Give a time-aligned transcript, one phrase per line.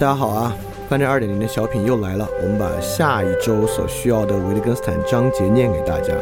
[0.00, 0.56] 大家好啊！
[0.88, 6.14] 翻着二点零的小品又来了，我们把下一周所需要的维特根斯坦章节念给大家。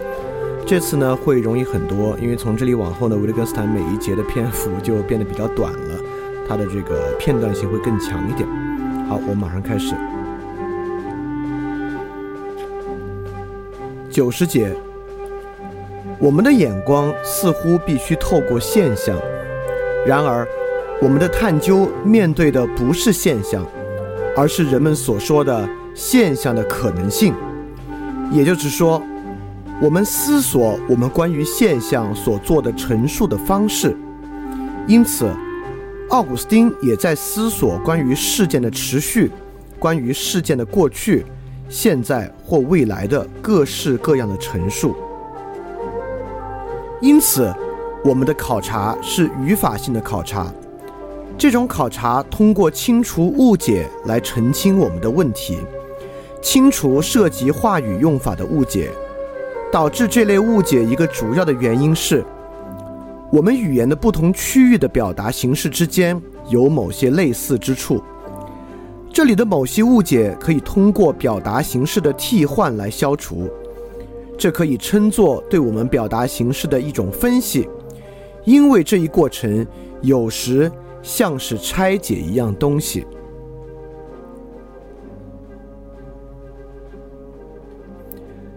[0.67, 6.01] 这次呢会容易很多，因为从这里往后呢，维特根斯坦每一节的篇幅就变得比较短了，
[6.49, 8.49] 它的这个片段性会更强一点。
[9.09, 9.95] 好，我们马上开始。
[14.11, 14.75] 九十节，
[16.19, 19.17] 我们的眼光似乎必须透过现象，
[20.05, 20.45] 然而。
[21.01, 23.65] 我们的探究面对的不是现象，
[24.37, 27.33] 而是人们所说的现象的可能性。
[28.33, 29.01] 也就是说，
[29.81, 33.97] 我们思索我们关于现象所做的陈述的方式。
[34.89, 35.31] 因此，
[36.09, 39.31] 奥古斯丁也在思索关于事件的持续、
[39.79, 41.25] 关于事件的过去、
[41.69, 44.97] 现在或未来的各式各样的陈述。
[47.01, 47.55] 因此，
[48.05, 50.53] 我们的考察是语法性的考察。
[51.39, 55.56] 这种考察通过清除误解来澄清我们的问题，
[56.42, 58.91] 清除涉及话语用法的误解。
[59.70, 62.25] 导致这类误解一个主要的原因是，
[63.31, 68.03] 我们语言的不同区域的表达形式之间有某些类似之处。
[69.12, 73.47] 这里的某些误解可以通过表达形式的替换来消除，
[74.38, 77.69] 这可以称作对我们表达形式的一种分析，
[78.44, 79.65] 因为这一过程
[80.00, 80.69] 有时。
[81.09, 83.07] 像是拆解一样东西。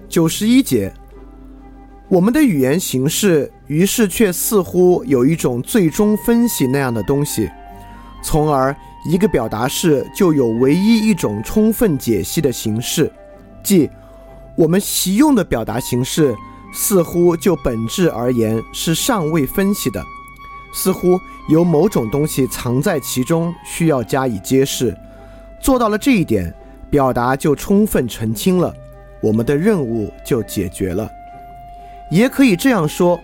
[0.09, 0.93] 九十一节，
[2.09, 7.49] 我们的语言形式于是却似乎有一种最终分析那样的东西，
[8.21, 8.75] 从而
[9.09, 13.09] 一个表达式就有唯一一种充分解析的形式，
[13.63, 13.89] 即
[14.57, 16.35] 我们习用的表达形式
[16.73, 20.03] 似乎就本质而言是尚未分析的。
[20.73, 24.95] 似乎有某种东西藏在其中，需要加以揭示。
[25.59, 26.53] 做到了这一点，
[26.89, 28.73] 表达就充分澄清了，
[29.21, 31.09] 我们的任务就解决了。
[32.09, 33.19] 也可以这样说，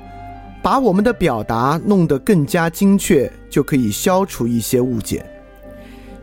[0.62, 5.26] 把我们的表达弄得更加精确，就可以消除一些误解。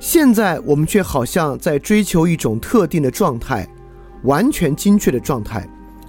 [0.00, 3.66] 现在我们却好像在追求一种特定的状态，
[4.22, 5.66] 完全精确的状态，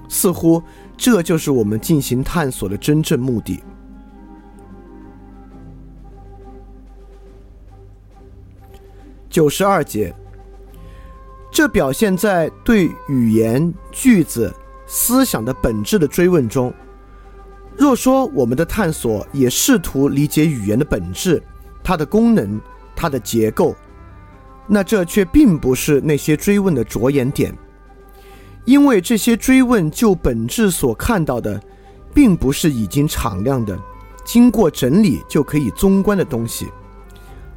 [0.10, 0.62] 似乎
[0.98, 3.64] 这就是我们进行探索的真正目的。
[9.36, 10.16] 九十二节，
[11.52, 14.50] 这表现在对语言、句子、
[14.88, 16.74] 思想的本质的追问中。
[17.76, 21.44] 若说我们的探索也试图理解语言的本质、
[21.84, 22.58] 它的功能、
[22.96, 23.76] 它的结构，
[24.68, 27.54] 那这却并不是那些追问的着眼点，
[28.64, 31.62] 因为这些追问就本质所看到的，
[32.14, 33.78] 并不是已经敞亮的、
[34.24, 36.68] 经过整理就可以综观的东西。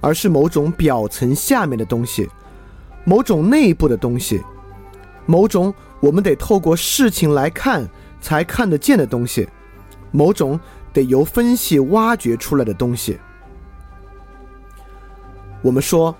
[0.00, 2.28] 而是某种表层下面的东西，
[3.04, 4.42] 某种内部的东西，
[5.26, 7.88] 某种我们得透过事情来看
[8.20, 9.48] 才看得见的东西，
[10.10, 10.58] 某种
[10.92, 13.18] 得由分析挖掘出来的东西。
[15.62, 16.14] 我们说，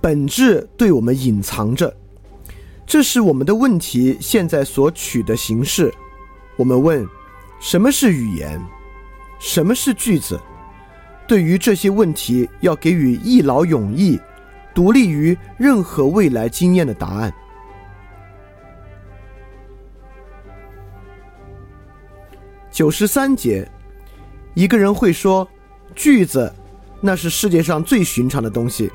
[0.00, 1.96] 本质对我们隐藏着，
[2.86, 5.92] 这是我们的问题现在所取的形式。
[6.56, 7.08] 我们问：
[7.58, 8.60] 什么是语言？
[9.38, 10.38] 什么是句子？
[11.26, 14.20] 对于这些问题，要给予一劳永逸、
[14.74, 17.32] 独立于任何未来经验的答案。
[22.70, 23.66] 九十三节，
[24.54, 25.48] 一个人会说
[25.94, 26.52] ：“句子，
[27.00, 28.90] 那是世界上最寻常的东西。”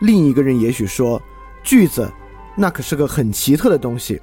[0.00, 1.20] 另一个人也许说
[1.64, 2.08] ：“句子，
[2.56, 4.20] 那可是个很奇特的东西。”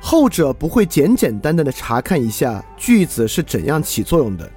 [0.00, 4.50] 后者不会简简单单的查看一下句子是怎样起作用的，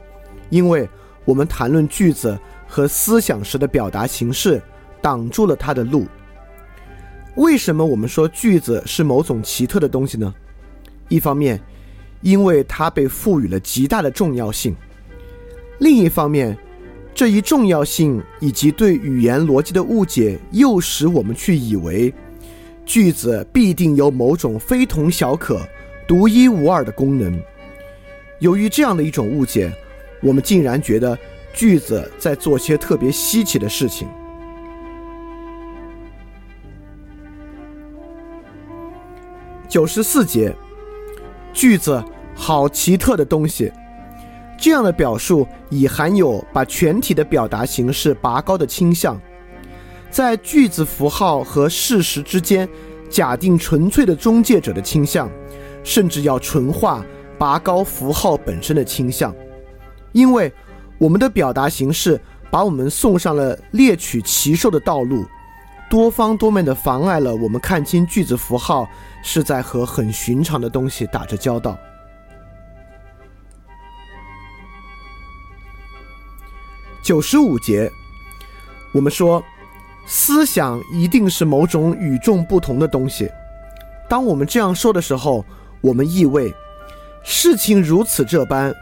[0.50, 0.88] 因为。
[1.26, 4.62] 我们谈论句子和思想时的表达形式，
[5.02, 6.06] 挡住了他的路。
[7.36, 10.34] 为什么我们说句子是某种奇特的东西呢？
[11.10, 11.60] 一方面，
[12.22, 14.74] 因为它被赋予了极大的重要性；
[15.80, 16.56] 另一方面，
[17.14, 22.14] 这一重要性以及对语言逻辑的误解，又使我们去以为
[22.86, 25.60] 句子必定有某种非同小可、
[26.08, 27.42] 独一无二的功能。
[28.40, 29.74] 由于这样的一种误解。
[30.22, 31.18] 我们竟然觉得
[31.54, 34.08] 句子在做些特别稀奇的事情。
[39.68, 40.56] 九十四节，
[41.52, 42.02] 句子
[42.34, 43.72] 好奇特的东西，
[44.58, 49.20] 这样的表述已含有把全体的表达形式拔高的倾向，
[50.10, 52.68] 在句子符号和事实之间
[53.10, 55.30] 假定纯粹的中介者的倾向，
[55.84, 57.04] 甚至要纯化
[57.38, 59.36] 拔高符号本身的倾向。
[60.16, 60.52] 因为
[60.98, 62.20] 我们的表达形式
[62.50, 65.26] 把我们送上了猎取奇兽的道路，
[65.90, 68.88] 多方多面的妨碍了我们看清句子符号
[69.22, 71.78] 是在和很寻常的东西打着交道。
[77.04, 77.92] 九十五节，
[78.94, 79.44] 我们说，
[80.06, 83.30] 思想一定是某种与众不同的东西。
[84.08, 85.44] 当我们这样说的时候，
[85.82, 86.54] 我们意味
[87.22, 88.74] 事情如此这般，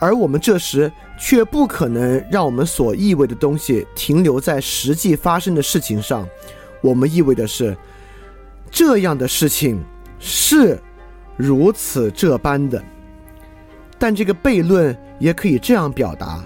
[0.00, 6.26] 而我们这时却不可能让我们所意味的东西停留在实际发生的事情上。
[6.80, 7.76] 我们意味的是，
[8.70, 9.84] 这样的事情
[10.18, 10.78] 是
[11.36, 12.82] 如此这般的。
[13.98, 16.42] 但这个悖论也可以这样表达。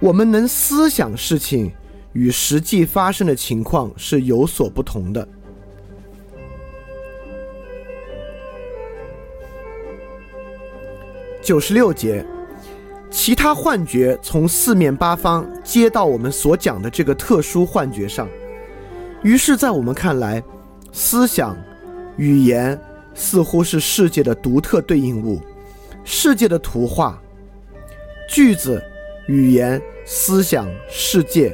[0.00, 1.72] 我们能思想事情
[2.12, 5.26] 与实际发生的情况是有所不同的。
[11.40, 12.26] 九十六节，
[13.10, 18.28] 其他幻觉从四面八方接到我们所讲的这个特殊幻觉上，
[19.22, 20.42] 于是，在我们看来，
[20.92, 21.56] 思想、
[22.16, 22.78] 语言
[23.14, 25.40] 似乎是世界的独特对应物，
[26.04, 27.20] 世界的图画、
[28.28, 28.82] 句子。
[29.28, 31.52] 语言、思想、世界，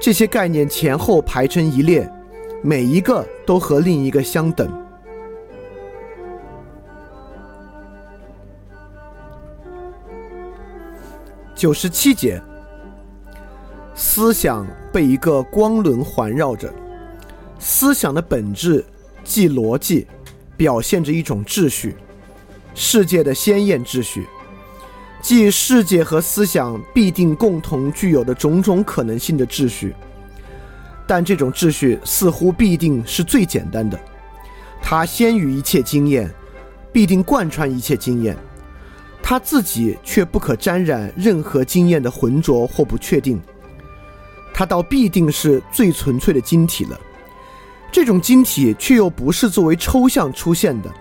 [0.00, 2.10] 这些概念前后排成一列，
[2.60, 4.83] 每一个都和另一个相等。
[11.64, 12.42] 九十七节，
[13.94, 16.70] 思想被一个光轮环绕着，
[17.58, 18.84] 思想的本质
[19.24, 20.06] 即逻辑，
[20.58, 21.96] 表现着一种秩序，
[22.74, 24.26] 世界的鲜艳秩序。
[25.22, 29.94] 即世界和思想必定共同具有的种种可能性的秩序，
[31.06, 33.98] 但这种秩序似乎必定是最简单的，
[34.82, 36.30] 它先于一切经验，
[36.92, 38.36] 必定贯穿一切经验，
[39.26, 43.40] 它自己却不可沾染任何经验的浑浊或不确定，
[44.52, 47.00] 它倒必定是最纯粹的晶体了。
[47.90, 50.92] 这种晶体却又不是作为抽象出现的，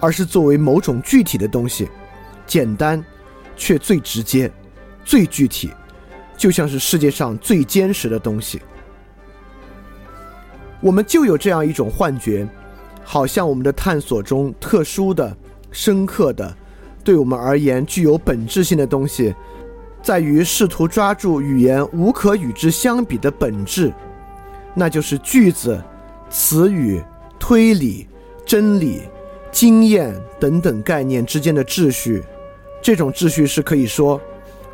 [0.00, 1.86] 而是作为某种具体的东西，
[2.46, 3.04] 简单。
[3.56, 4.50] 却最直接、
[5.04, 5.70] 最具体，
[6.34, 8.58] 就像是世界上最坚实的东西。
[10.80, 12.48] 我们就有这样一种幻觉，
[13.04, 15.36] 好像我们的探索中特殊的、
[15.70, 16.56] 深刻的，
[17.02, 19.34] 对我们而言具有本质性的东西，
[20.02, 23.92] 在于试图抓住语言无可与之相比的本质，
[24.74, 25.82] 那就是句子、
[26.28, 27.02] 词语、
[27.38, 28.06] 推理、
[28.44, 29.02] 真理、
[29.50, 32.22] 经验等等概念之间的秩序。
[32.82, 34.20] 这种秩序是可以说，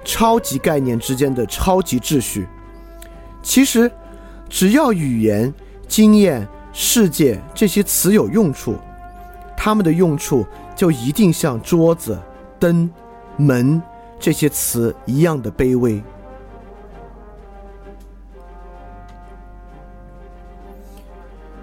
[0.04, 2.46] 超级概念之间的超级秩序。
[3.42, 3.90] 其实，
[4.48, 5.52] 只要语言、
[5.88, 8.76] 经验、世界这些词有用处，
[9.56, 10.46] 它们的用处
[10.76, 12.16] 就一定像桌子、
[12.60, 12.88] 灯、
[13.36, 13.82] 门
[14.20, 16.00] 这些词一样的卑微。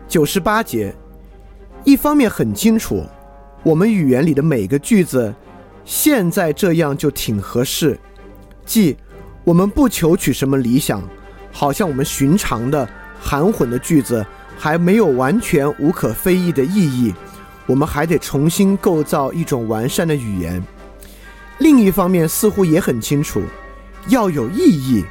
[0.07, 0.93] 九十八节，
[1.83, 3.05] 一方面很清楚，
[3.63, 5.33] 我们语言里的每个句子。
[5.85, 7.99] 现在这样就挺合适，
[8.65, 8.95] 即
[9.43, 11.03] 我们不求取什么理想，
[11.51, 12.87] 好像我们寻常的
[13.19, 14.25] 含混的句子
[14.57, 17.13] 还没有完全无可非议的意义，
[17.65, 20.63] 我们还得重新构造一种完善的语言。
[21.59, 23.41] 另一方面，似乎也很清楚，
[24.07, 25.05] 要有意义，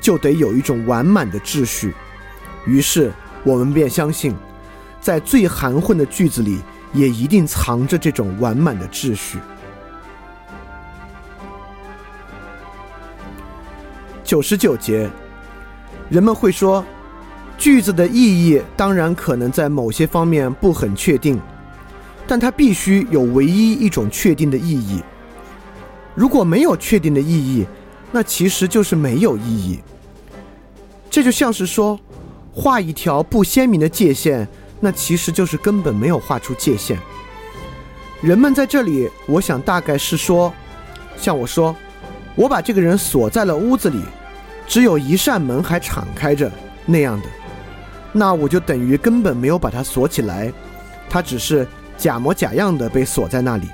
[0.00, 1.94] 就得有一种完满的秩序。
[2.66, 3.12] 于是，
[3.44, 4.34] 我们便相信，
[5.00, 6.60] 在最含混的句子里，
[6.92, 9.38] 也一定藏着这种完满的秩序。
[14.24, 15.10] 九十九节，
[16.08, 16.82] 人们会说，
[17.58, 21.38] 句子的意义当然可能在某些方面不很确定，
[22.32, 25.02] 但它必须有唯一一种确定的意义。
[26.14, 27.66] 如果没有确定的意义，
[28.10, 29.80] 那其实就是没有意义。
[31.10, 32.00] 这就像是说，
[32.50, 34.48] 画一条不鲜明的界限，
[34.80, 36.98] 那其实就是根本没有画出界限。
[38.22, 40.50] 人们在这里，我想大概是说，
[41.18, 41.76] 像我说，
[42.34, 44.00] 我把这个人锁在了屋子里。
[44.66, 46.50] 只有一扇门还敞开着
[46.86, 47.26] 那样的，
[48.10, 50.50] 那我就等于根本没有把它锁起来，
[51.10, 53.68] 它只是假模假样的被锁在那里。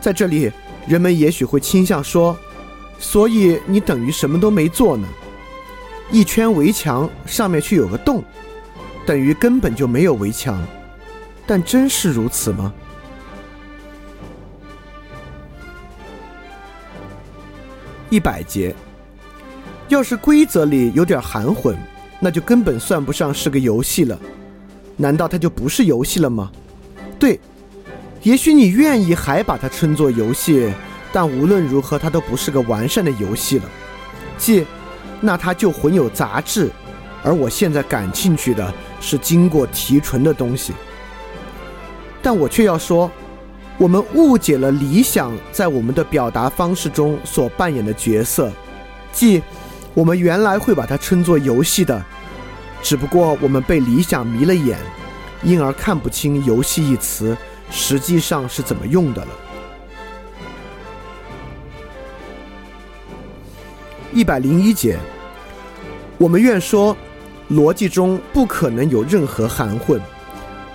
[0.00, 0.50] 在这里，
[0.86, 2.36] 人们也许会倾向说，
[2.98, 5.06] 所以你等于什么都没做呢？
[6.10, 8.22] 一圈围墙上面却有个洞，
[9.04, 10.58] 等于根本就没有围墙。
[11.46, 12.72] 但真是如此吗？
[18.10, 18.74] 一百节。
[19.88, 21.74] 要是规则里有点含混，
[22.20, 24.18] 那就根本算不上是个游戏了。
[24.96, 26.52] 难道它就不是游戏了吗？
[27.18, 27.38] 对，
[28.22, 30.72] 也许你愿意还把它称作游戏，
[31.12, 33.64] 但无论如何，它都不是个完善的游戏了。
[34.36, 34.64] 即，
[35.20, 36.70] 那它就混有杂质，
[37.24, 40.72] 而我现在感兴趣的是经过提纯的东西。
[42.22, 43.10] 但我却要说，
[43.78, 48.52] 我们误解了理想在我们的表达方式中所扮演的角色，
[49.12, 49.42] 即
[49.94, 52.04] 我们原来会把它称作游戏的，
[52.82, 54.78] 只不过我们被理想迷了眼，
[55.42, 57.36] 因而看不清“游戏”一词
[57.70, 59.28] 实际上是怎么用的了。
[64.12, 64.98] 一百零一节，
[66.16, 66.96] 我们愿说，
[67.50, 70.00] 逻辑中不可能有任何含混。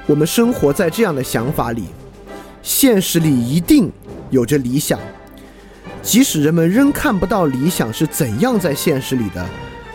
[0.06, 1.86] 我们生活在这样的想法里，
[2.62, 3.92] 现实里一定
[4.30, 5.00] 有着理想，
[6.02, 9.46] 即使人们仍看不到理想是怎样在现实里的，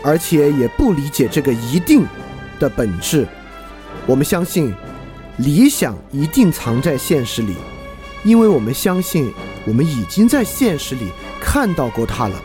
[0.03, 2.05] 而且也不理解这个一定
[2.59, 3.27] 的本质。
[4.09, 4.73] 我们相信，
[5.37, 7.53] 理想一定藏在现实里，
[8.23, 9.31] 因为我们相信，
[9.67, 12.35] 我们已经在现实里看到过它了。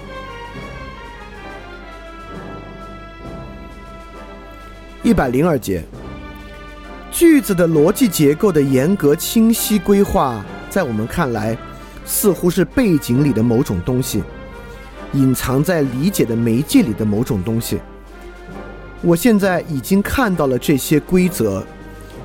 [5.02, 5.83] 一百零二节，
[7.11, 11.56] 句子的逻辑结构的严格清晰规划，在我们看来，
[12.04, 14.23] 似乎是背景里的某种东西，
[15.14, 17.80] 隐藏在理解的媒介里的某种东西。
[19.06, 21.62] 我现在已经看到了这些规则，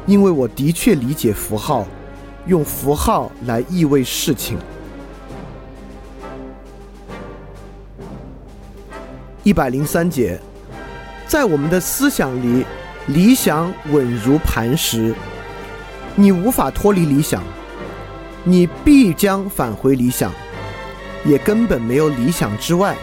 [0.05, 1.85] 因为我的确理解符号，
[2.45, 4.57] 用符号来意味事情。
[9.43, 10.39] 一百零三节。
[11.27, 12.65] 在我们的思想里，
[13.07, 15.13] 理想稳如磐石，
[16.15, 17.43] 你无法脱离理想，
[18.43, 20.31] 你必将返回理想，
[21.25, 22.95] 也根本没有理想之外，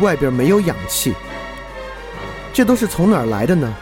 [0.00, 1.12] 外边没有氧气。
[2.52, 3.72] 这都是从哪儿来的呢？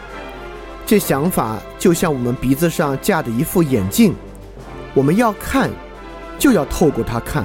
[0.87, 4.15] 这想法就像我们鼻子上架的一副眼镜，
[4.95, 5.71] 我们要看，
[6.39, 7.45] 就要透过它看，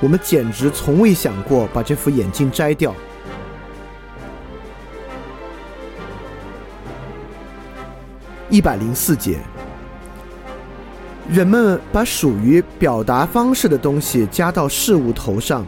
[0.00, 2.94] 我们简直从未想过把这副眼镜摘掉。
[8.50, 9.38] 一百零四节，
[11.28, 15.66] 人们把属于表达方式的东西加到事物头上，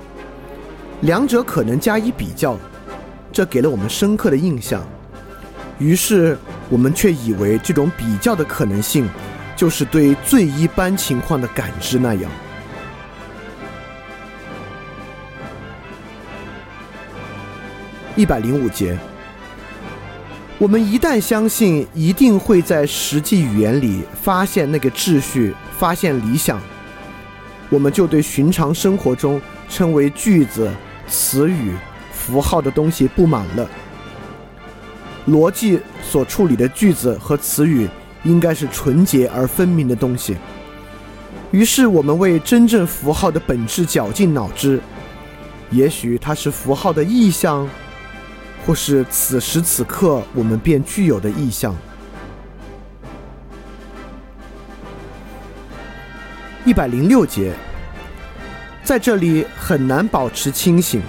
[1.03, 2.57] 两者可能加以比较，
[3.33, 4.87] 这给了我们深刻的印象。
[5.79, 6.37] 于是
[6.69, 9.09] 我们却以为这种比较的可能性，
[9.57, 12.31] 就是对最一般情况的感知那样。
[18.17, 18.99] 一百零五节。
[20.59, 26.61] 我们一旦相信一定会在实际语言里发现那个秩序、发现理想，
[27.71, 30.71] 我们就对寻常生活中称为句子、
[31.09, 31.75] 词语、
[32.27, 33.69] 符号的东西布满了。
[35.27, 37.89] 逻辑所处理的句子和词语
[38.25, 40.37] 应该是纯洁而分明的东西，
[41.51, 44.81] 于是我们为真正符号的本质绞尽脑汁。
[45.71, 47.69] 也许它是符号的意象。
[48.67, 51.75] 或是此时此刻我们便具有的意象。
[56.67, 57.55] 一百零六节，
[58.85, 61.01] 在这里很难保持清醒，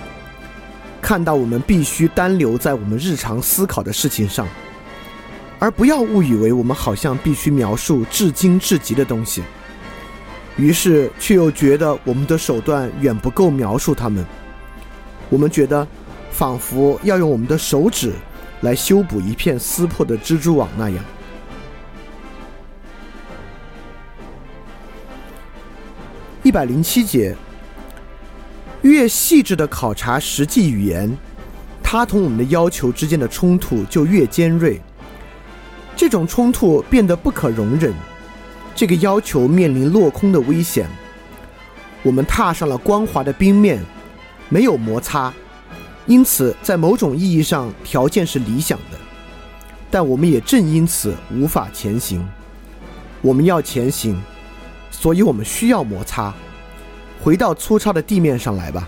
[1.01, 4.48] 看到我们必须单留在我们日常思考的事情上，
[5.60, 9.41] 而不要误以为我们好像必须描述至精至极的东西，
[10.55, 14.25] 于是却又觉得我们的手段远不够描述它们。
[15.29, 15.88] 我们觉得。
[16.34, 18.13] 仿佛要用我们的手指
[18.62, 21.03] 来修补一片撕破的蜘蛛网那样。
[26.41, 27.36] 一百零七节，
[28.82, 31.16] 越细致的考察实际语言，
[31.84, 34.82] 它同我们的要求之间的冲突就越尖锐。
[35.96, 37.94] 这种冲突变得不可容忍，
[38.74, 40.90] 这个要求面临落空的危险。
[42.02, 43.80] 我们踏上了光滑的冰面，
[44.50, 45.32] 没有摩擦。
[46.08, 48.98] 因此，在某种意义上，条件是理想的，
[49.92, 52.28] 但我们也正因此无法前行。
[53.22, 54.20] 我们要前行，
[54.90, 56.34] 所以我们需要摩擦。
[57.24, 58.88] 回到粗糙的地面上来吧。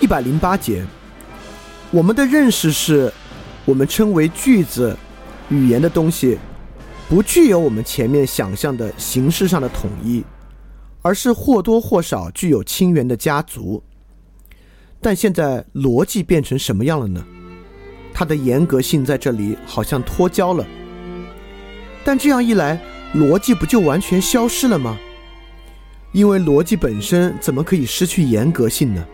[0.00, 0.84] 一百零八节，
[1.90, 3.12] 我们的认识是，
[3.64, 4.96] 我们称为句子、
[5.48, 6.38] 语言的东西，
[7.08, 10.24] 不具有我们前面想象的形式上的统一。
[11.06, 13.82] 而是或多或少具有亲缘的家族，
[15.02, 17.22] 但现在逻辑变成什么样了呢？
[18.14, 20.66] 它的严格性在这里好像脱胶了。
[22.04, 22.78] 但这样一来，
[23.14, 24.98] 逻辑不就完全消失了吗？
[26.12, 29.04] 因为逻辑本身怎么可以失去严格性呢？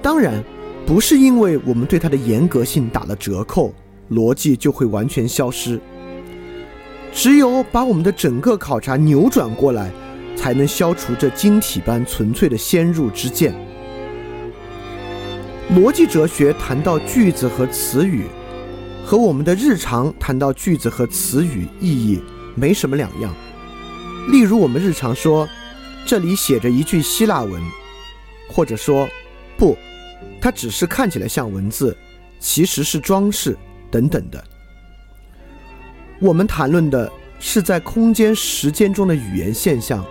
[0.00, 0.42] 当然，
[0.86, 3.72] 不是因为我们对它的严格性打了折扣，
[4.10, 5.78] 逻辑就会完全消失。
[7.12, 9.90] 只有把我们的整个考察扭转过来。
[10.34, 13.54] 才能消除这晶体般纯粹的先入之见。
[15.76, 18.24] 逻辑哲学谈到句子和词语，
[19.12, 22.18] 和我们的日常谈到句子和词语意义
[22.54, 23.30] 没什么两样。
[24.30, 25.46] 例如，我们日常说
[26.06, 27.62] “这里写着一句希腊文”，
[28.48, 29.06] 或者说
[29.58, 29.76] “不，
[30.40, 31.94] 它只是看起来像文字，
[32.38, 33.54] 其实是装饰”
[33.92, 34.42] 等等的。
[36.18, 40.02] 我们谈论的是在空间、时间中的语言现象，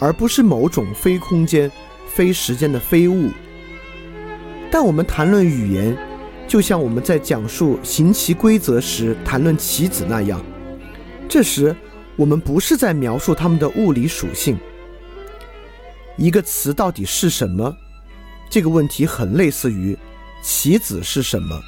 [0.00, 1.70] 而不是某种非空间、
[2.12, 3.30] 非时间的非物。
[4.68, 5.96] 但我们谈论语言，
[6.48, 10.40] 就像我们在讲述行棋规则时谈论棋子那样。
[11.28, 11.74] 这时，
[12.14, 14.56] 我们不是在描述它们的物理属性。
[16.16, 17.76] 一个词到底是什么？
[18.48, 19.98] 这个问题很类似于
[20.40, 21.60] “棋子是什么”。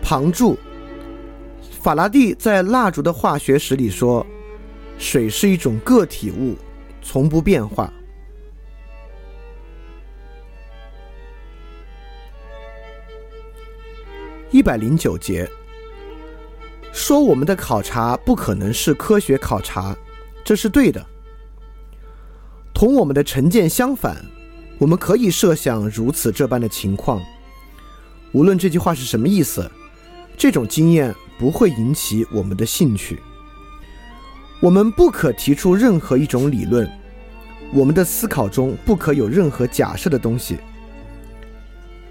[0.00, 0.56] 旁注。
[1.80, 4.26] 法拉第在《蜡烛的化学史》里说
[5.00, 6.54] ：“水是一种个体物，
[7.00, 7.90] 从不变化。”
[14.50, 15.50] 一百零九节
[16.92, 19.96] 说：“我们的考察不可能是科学考察，
[20.44, 21.02] 这是对的。
[22.74, 24.22] 同我们的成见相反，
[24.76, 27.22] 我们可以设想如此这般的情况。
[28.32, 29.70] 无论这句话是什么意思，
[30.36, 33.18] 这种经验。”不会引起我们的兴趣。
[34.60, 36.86] 我们不可提出任何一种理论，
[37.72, 40.58] 我们的思考中不可有任何假设的东西。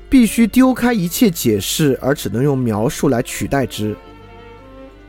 [0.09, 3.95] 必须丢开一切解释，而只能用描述来取代之。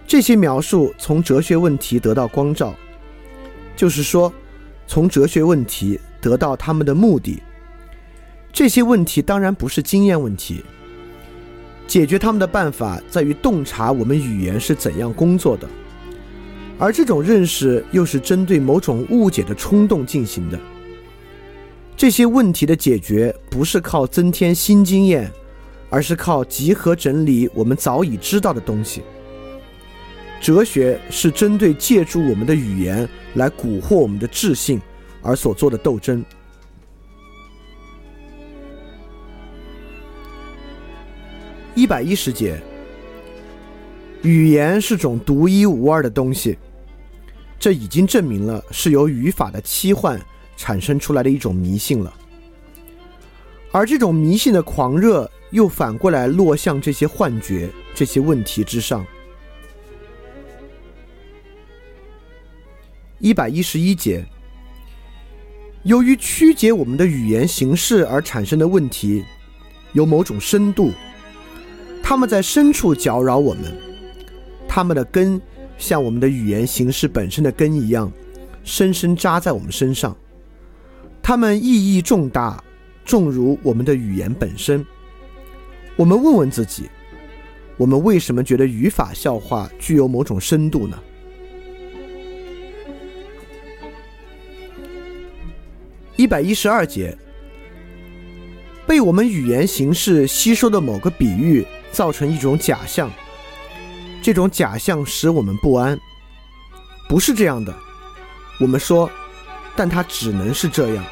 [0.06, 2.74] 这些描述从哲学问题得到光照，
[3.74, 4.30] 就是说，
[4.86, 7.42] 从哲学问题得到他们的目的。
[8.52, 10.62] 这些问题当然不是经验问题。
[11.90, 15.68] 解决他们的办法在于洞察我们语言是怎样工作的，
[16.78, 20.56] 而这种认识又是针对某种误解的冲动进行的。
[21.96, 25.28] 这些问题的解决不是靠增添新经验，
[25.88, 29.02] 而是靠集合整理我们早已知道的东西。
[30.40, 34.80] 哲学是针对借助我们的语言来蛊惑我们的智性
[35.22, 36.24] 而所做的斗争。
[41.74, 42.60] 一百一十节，
[44.22, 46.58] 语言是种独一无二的东西，
[47.60, 50.20] 这已经证明了是由语法的期幻
[50.56, 52.12] 产生出来的一种迷信了。
[53.70, 59.06] 而这种迷信的狂热又反过来落向这些幻觉、这些问题之上。
[63.20, 64.26] 一百一十一节，
[65.84, 69.24] 由于曲解我们的语言形式而产生的问题，
[69.92, 70.92] 有某种深度。
[72.10, 73.72] 他们在深处搅扰我们，
[74.66, 75.40] 他们的根
[75.78, 78.10] 像我们的语言形式本身的根一样，
[78.64, 80.16] 深深扎在我们身上。
[81.22, 82.64] 他们意义重大，
[83.04, 84.84] 重如我们的语言本身。
[85.94, 86.90] 我们问问自己：
[87.76, 90.98] 我们为什么觉得语法笑话具有某种深度呢？
[96.16, 97.16] 一百一十二节，
[98.84, 101.64] 被我们语言形式吸收的某个比喻。
[101.92, 103.10] 造成一种假象，
[104.22, 105.98] 这种假象使我们不安。
[107.08, 107.74] 不是这样的，
[108.60, 109.10] 我们说，
[109.74, 111.04] 但它只能是这样。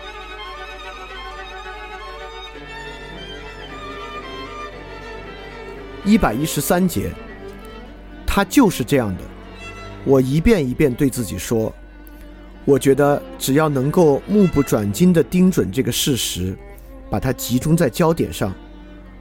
[6.05, 7.12] 一百一十三节，
[8.27, 9.23] 它就是这样的。
[10.05, 11.75] 我一遍一遍对自己说，
[12.64, 16.57] 我觉得只要能够目不转睛地盯准这个事实，
[17.11, 18.55] 把它集中在焦点上。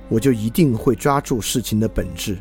[0.10, 2.38] 我就一定会抓住事情的本质。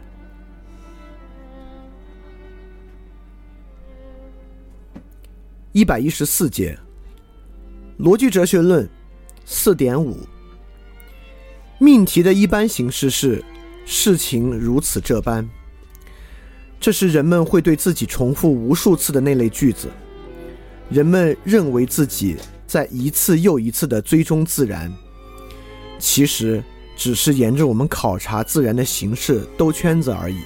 [5.72, 6.79] 一百一十四节，
[7.98, 8.88] 逻辑哲学论
[9.44, 10.16] 四点五，
[11.79, 13.44] 命题的一般形式是
[13.85, 15.46] 事情如此这般。
[16.79, 19.90] 这是人们会对自己重复无数次的那类句子。
[20.88, 24.92] 人们认为自己在一次又一次的追踪自然，
[25.98, 26.62] 其实。
[26.96, 30.40] 只是沿着我们考察自然的形式兜圈子而已。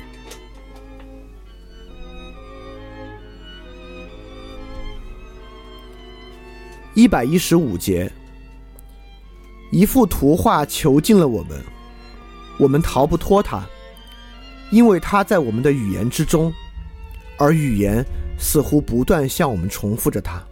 [6.94, 8.10] 一百一十五节，
[9.70, 11.58] 一幅图画囚禁了我们，
[12.58, 13.64] 我们逃不脱它，
[14.72, 16.52] 因为它在我们的语言之中，
[17.38, 18.04] 而语言
[18.38, 20.44] 似乎不断向我们重复着它。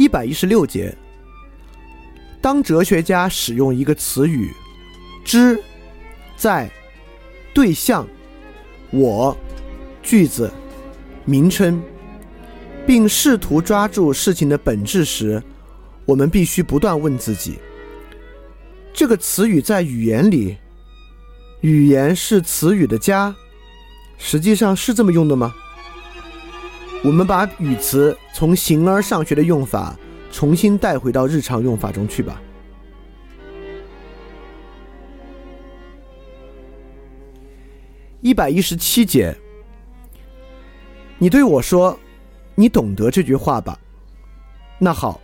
[0.00, 0.96] 一百一十六节，
[2.40, 4.50] 当哲学家使用一个词语
[5.22, 5.62] “知”，
[6.38, 6.70] 在、
[7.52, 8.08] 对象、
[8.92, 9.36] 我、
[10.02, 10.50] 句子、
[11.26, 11.82] 名称，
[12.86, 15.42] 并试图抓住事情的本质时，
[16.06, 17.58] 我们必须不断问自己：
[18.94, 20.56] 这个词语在语言里，
[21.60, 23.36] 语言是词语的家，
[24.16, 25.54] 实际上是这么用的吗？
[27.02, 29.96] 我们把语词从形而上学的用法
[30.30, 32.40] 重新带回到日常用法中去吧。
[38.20, 39.34] 一百一十七节，
[41.16, 41.98] 你对我说
[42.54, 43.78] ：“你懂得这句话吧？”
[44.78, 45.18] 那好，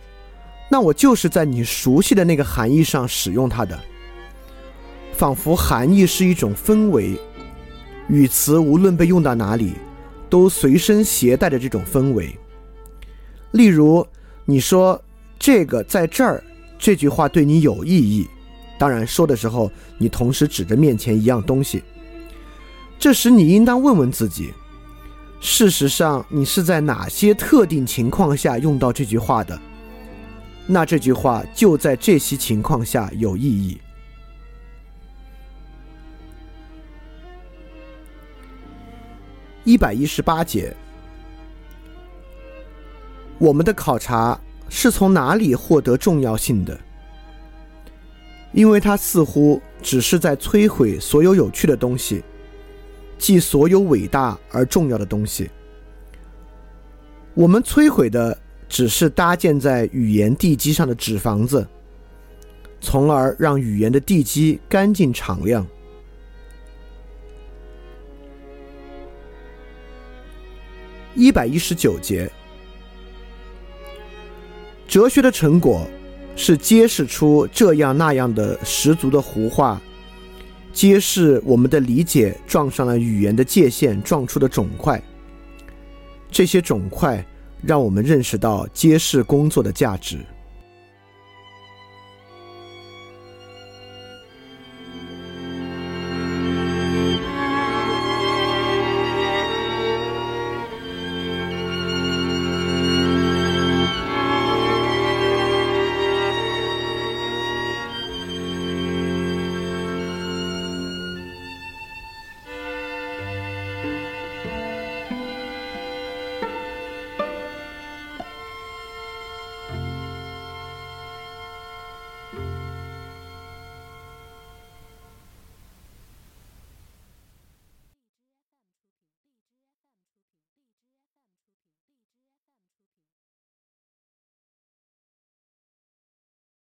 [0.71, 3.79] 那我就是在你熟悉的那个含义上使用它的，
[5.13, 7.15] 仿佛含义是一种氛围，
[8.07, 9.73] 语词无论被用到哪里。
[10.29, 12.37] 都随身携带着这种氛围。
[13.51, 14.05] 例如，
[14.45, 15.01] 你说
[15.39, 16.43] “这个在这儿”，
[16.77, 18.27] 这句话对你有意义。
[18.77, 21.83] 当然，说的时候你同时指着面前一样东西。
[22.99, 24.53] 这时，你应当问问自己：
[25.39, 29.59] 事实上，你是在哪些特定情况下用到这句话的？
[30.65, 33.79] 那这句话就在这些情况下有意义。
[39.67, 40.73] 一百一十八节，
[43.37, 46.79] 我们的考察是从哪里获得重要性的？
[48.53, 52.23] 因为它似乎只是在摧毁所有有趣的东西，
[53.17, 55.49] 即所有伟大而重要的东西。
[57.33, 61.67] 我们摧毁的只是搭建在语言地基上的纸房子，
[62.79, 65.67] 从而让语言的地基干净敞亮。
[71.17, 72.31] 一百一十九节，
[74.87, 75.87] 哲学的成果
[76.35, 79.81] 是揭示出这样那样的十足的胡话，
[80.71, 85.01] 揭示我们的理解撞上了语言的界限，撞出的肿块。
[86.29, 87.25] 这些肿块
[87.63, 90.19] 让我们认识到揭示工作的价值。